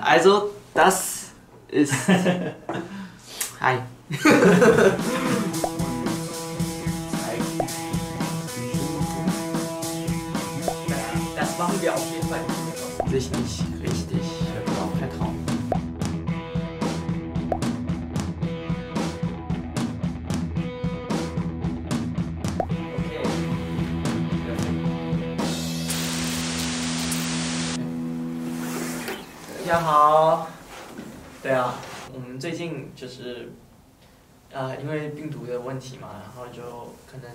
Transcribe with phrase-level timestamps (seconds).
[0.00, 1.30] Also, das
[1.68, 1.92] ist.
[3.60, 3.78] Hi.
[11.36, 12.40] Das machen wir auf jeden Fall.
[13.10, 13.32] Nicht
[13.82, 14.49] richtig genau
[29.70, 30.48] 大家好，
[31.40, 31.76] 对啊，
[32.12, 33.52] 我们最近就是，
[34.50, 36.60] 呃，因为病毒的问题嘛，然后就
[37.06, 37.30] 可能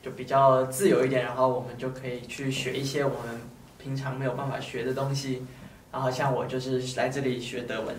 [0.00, 3.38] 就比较自由一点，然后我们就可以去学一些我们
[3.78, 5.44] 平常没有办法学的东西。
[5.92, 7.94] 然后像我就是来这里学德文，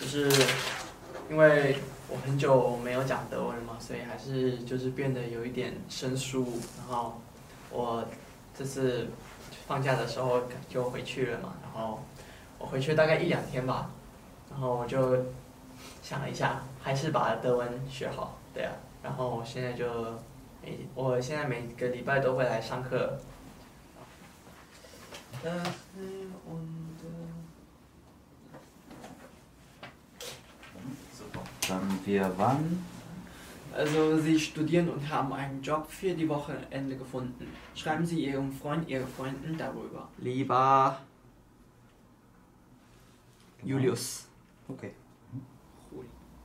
[0.00, 0.28] 就是
[1.30, 1.76] 因为
[2.08, 6.60] 我很久没有讲德文了嘛，所以还是就是变得有一点生疏。
[6.76, 7.20] 然后
[7.70, 8.04] 我
[8.58, 9.06] 这次
[9.68, 12.02] 放假的时候就回去了嘛，然后
[12.58, 13.90] 我回去大概一两天吧，
[14.50, 15.16] 然后我就
[16.02, 18.72] 想了一下，还是把德文学好，对啊。
[19.02, 19.86] 然后我现在就
[20.62, 23.18] 每我现在每个礼拜都会来上课。
[33.76, 37.46] Also Sie studieren und haben einen Job für die Wochenende gefunden.
[37.76, 40.08] Schreiben Sie Ihrem Freund, Ihre Freunden darüber.
[40.18, 40.96] Lieber.
[43.68, 44.26] Julius.
[44.66, 44.92] Okay.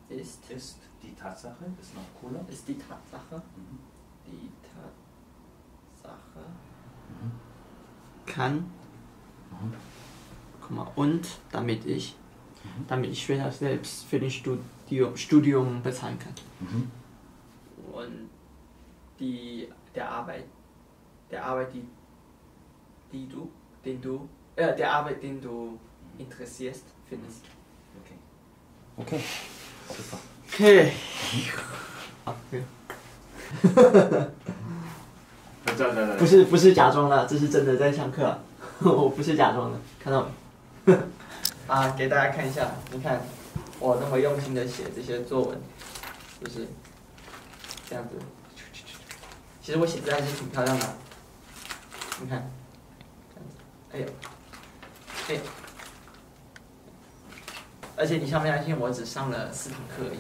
[0.10, 2.46] Ist, Ist die Tatsache, ist noch cooler.
[2.50, 3.80] ist die Tatsache, Mhm.
[4.28, 6.46] die Tatsache,
[8.26, 8.56] Kann.
[8.58, 9.74] Mhm.
[10.62, 12.16] Guck mal, und damit ich,
[12.64, 12.88] Mhm.
[12.88, 16.34] damit ich später selbst für den Studium, Studium bezahlen kann.
[16.60, 16.92] Mhm.
[17.94, 18.30] und
[19.20, 20.46] die, der Arbeit,
[21.32, 21.86] der Arbeit, die,
[23.12, 23.50] die du,
[23.86, 25.80] den du, äh, der Arbeit, den du
[26.20, 27.44] interessierst, findest.
[28.02, 28.18] Okay.
[29.02, 29.22] Okay.
[29.90, 30.18] Super.
[30.50, 30.94] Okay.
[32.26, 32.64] Okay.
[36.18, 38.40] 不是不是假装的，这是真的在上课，
[38.80, 40.32] 我不是假装的，看到
[40.86, 40.96] 没？
[41.68, 43.22] 啊，给大家看一下，你看
[43.80, 45.60] 我那么用心的写这些作文，
[46.42, 46.66] 就是
[47.90, 48.12] 这样子。
[49.62, 50.96] 其实我写字还是挺漂亮的，
[52.22, 52.50] 你看，
[53.34, 53.56] 这样子，
[53.92, 54.06] 哎呦，
[55.30, 55.38] 哎，
[57.96, 60.20] 而且你相不相信，我只上了四堂课而已，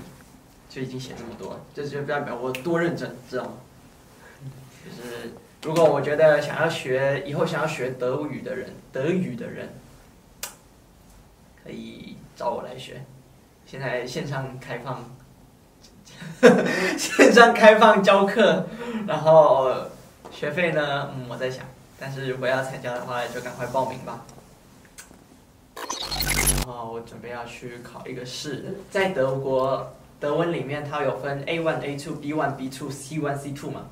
[0.69, 3.53] 就已经写这么多，这就代表我多认真，知道吗？
[4.85, 5.31] 就是
[5.63, 9.69] 如果我觉得想要学以后想要学德语的人，德语的人，
[11.63, 13.03] 可以找我来学。
[13.65, 15.09] 现在线上开放，
[16.97, 18.65] 线上开放教课，
[19.07, 19.73] 然后
[20.31, 21.65] 学费呢，嗯，我在想，
[21.99, 24.25] 但是如果要参加的话，就赶快报名吧。
[26.65, 33.85] 然后我准备要去考一个试，在德国德文里面它有分 A one、A two、B one、B two、C one、C two 嘛。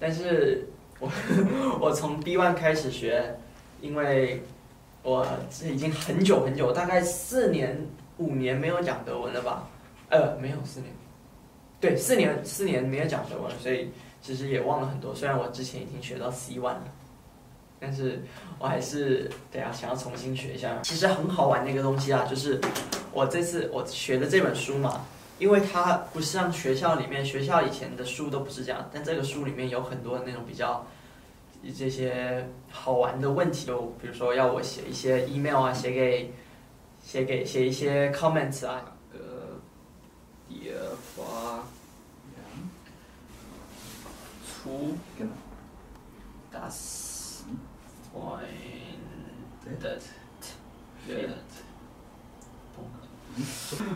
[0.00, 0.66] 但是
[0.98, 1.10] 我
[1.80, 3.36] 我从 B one 开始学，
[3.80, 4.42] 因为
[5.02, 7.78] 我这已经很久很久，大概四年
[8.16, 9.68] 五年没有讲德文了吧？
[10.08, 10.92] 呃，没有四年，
[11.80, 15.14] 对，四年四年没有讲德文，所以其实也忘了很多。
[15.14, 16.84] 虽然我之前已经学到 C one 了，
[17.84, 18.22] 但是
[18.60, 20.78] 我还是对啊，想要重新学一下。
[20.84, 22.60] 其实很好玩的一个东西啊，就是
[23.12, 25.04] 我这次我学的这本书嘛，
[25.40, 30.86] 因为它不是像学校里面，学校以前的书都不是这样，但这个书里面有很多那种比较
[31.76, 36.32] 这些好玩的问题，就比如说要我写一些 email 啊，写给
[37.04, 38.80] 写给写一些 comments 啊，
[39.12, 39.18] 呃
[40.48, 40.72] ，dir
[41.16, 41.62] vor
[44.46, 45.26] zu Genau.
[51.08, 51.28] wird。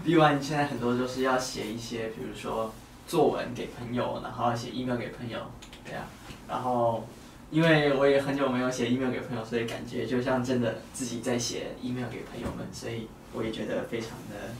[0.03, 2.73] B one 现在很多就是要写一些，比如说
[3.07, 5.39] 作文给朋友，然后写 email 给朋友，
[5.85, 6.07] 对啊，
[6.49, 7.07] 然后
[7.51, 14.55] 因为我也很久没有写 email 给朋友，所以感觉就像真的自己在写 email 给朋友们，所以我也觉得非常的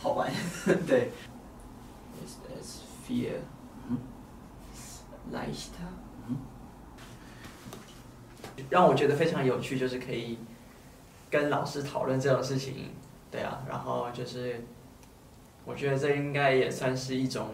[0.00, 0.30] 好玩，
[0.86, 1.10] 对。
[2.24, 3.40] Ist es viel
[3.88, 3.98] Mhm.
[5.32, 5.88] leichter？
[8.70, 10.38] 让我觉得非常有趣，就是可以
[11.30, 12.90] 跟老师讨论这种事情，
[13.30, 14.64] 对啊，然后就是
[15.64, 17.50] 我觉得这应该也算是一种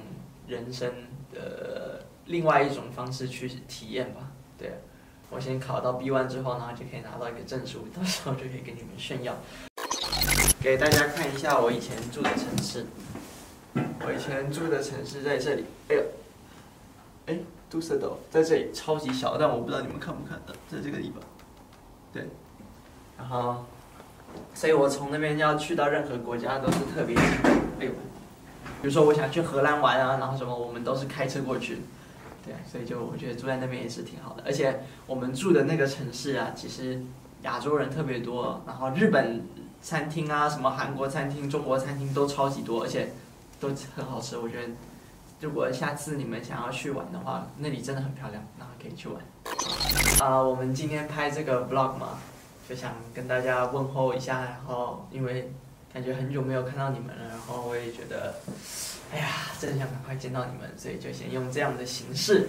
[0.47, 0.93] 人生
[1.33, 4.73] 的另外一种方式去体验吧，对、
[5.31, 9.37] 我先考到 B one 之后，然后就可以拿到一个证书，到时候就可以跟你们炫耀。
[10.61, 12.87] 给大家看一下我以前住的城市，
[13.75, 16.03] 我以前住的城市在这里，哎呦，
[17.85, 21.23] 哎，杜塞斗在这里超级小，但我不知道你们看不看到，在这个地方，
[22.13, 22.27] 对，
[23.19, 23.65] 然后
[24.55, 27.15] 所以我从那边要去到任何国家都是特别，
[27.79, 27.91] 哎呦，
[28.81, 31.79] 比如说我想去荷兰玩啊，然后什么，我们都是开车过去。
[32.47, 37.03] 对，所以就我觉得住在那边也是挺好的，而且我们住的那个城市啊，其实
[37.43, 39.43] 亚洲人特别多，然后日本
[39.81, 43.15] 餐厅啊，什么韩国餐厅、中国餐厅都超级多，而且
[43.59, 44.37] 都很好吃。
[44.37, 44.73] 我觉得
[45.45, 49.23] 如果下次你们想要去玩的话，那里真的很漂亮，然后可以去玩。
[50.19, 52.19] 啊、我们今天拍这个 vlog 嘛，
[52.67, 55.53] 就想跟大家问候一下，然后因为
[55.93, 58.35] 感觉很久没有看到你们了，然后我也觉得。
[59.13, 59.29] 哎呀，
[59.61, 62.49] 真的想赶快见到你们，所以就先用这样的形式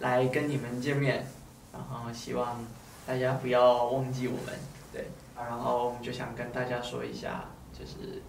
[0.00, 1.26] 来跟你们见面，
[1.72, 2.62] 然后希望
[3.06, 4.54] 大家不要忘记我们，
[4.92, 8.22] 对，然后我们就想跟大家说一下，就是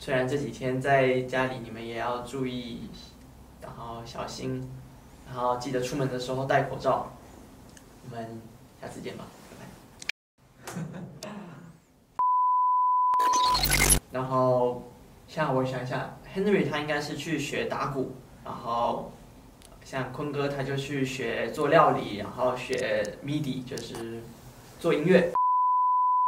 [0.00, 2.90] 虽然这几天在家里你们也要注意，
[3.60, 4.68] 然后小心，
[5.26, 7.12] 然后记得出门的时候戴口罩，
[8.04, 8.40] 我们
[8.80, 9.24] 下次见吧，
[10.66, 10.72] 拜
[11.22, 11.30] 拜。
[14.10, 14.82] 然后。
[15.28, 18.14] 像我想一下，Henry 他应该是去学打鼓，
[18.44, 19.10] 然后
[19.84, 24.22] 像坤哥他就去学做料理，然后学 MIDI 就是
[24.78, 25.35] 做音乐。